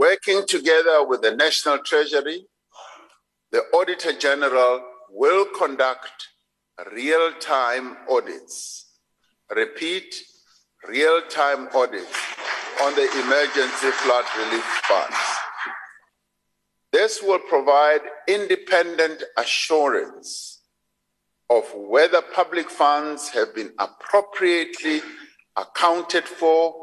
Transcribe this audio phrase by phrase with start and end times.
[0.00, 2.46] Working together with the National Treasury,
[3.52, 6.28] the Auditor General will conduct
[6.94, 8.86] real time audits.
[9.54, 10.14] Repeat,
[10.88, 12.16] real time audits
[12.80, 15.16] on the emergency flood relief funds.
[16.92, 20.62] This will provide independent assurance
[21.50, 25.02] of whether public funds have been appropriately
[25.56, 26.74] accounted for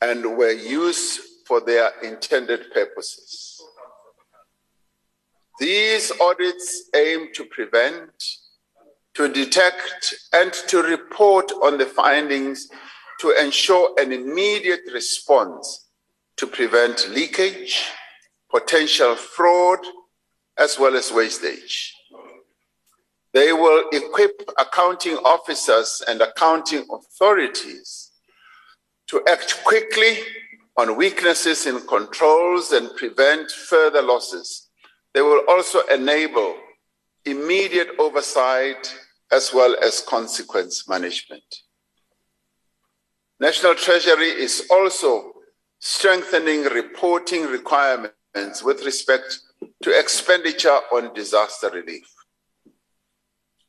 [0.00, 3.62] and were used for their intended purposes.
[5.58, 8.12] These audits aim to prevent,
[9.14, 12.68] to detect, and to report on the findings
[13.20, 15.86] to ensure an immediate response
[16.36, 17.86] to prevent leakage,
[18.50, 19.80] potential fraud,
[20.58, 21.94] as well as wastage.
[23.32, 28.12] They will equip accounting officers and accounting authorities
[29.08, 30.18] to act quickly
[30.78, 34.68] on weaknesses in controls and prevent further losses.
[35.12, 36.54] They will also enable
[37.24, 38.94] immediate oversight
[39.32, 41.42] as well as consequence management.
[43.40, 45.32] National Treasury is also
[45.80, 49.40] strengthening reporting requirements with respect
[49.82, 52.08] to expenditure on disaster relief.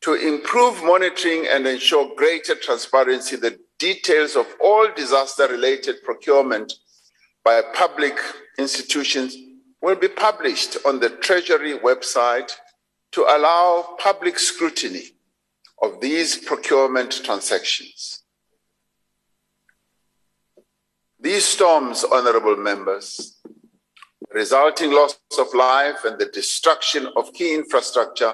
[0.01, 6.71] To improve monitoring and ensure greater transparency, the details of all disaster related procurement
[7.43, 8.17] by public
[8.57, 9.35] institutions
[9.81, 12.51] will be published on the Treasury website
[13.11, 15.03] to allow public scrutiny
[15.81, 18.23] of these procurement transactions.
[21.19, 23.39] These storms, honorable members,
[24.31, 28.33] resulting loss of life and the destruction of key infrastructure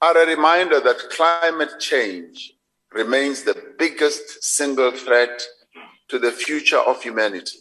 [0.00, 2.54] are a reminder that climate change
[2.92, 5.42] remains the biggest single threat
[6.08, 7.58] to the future of humanity.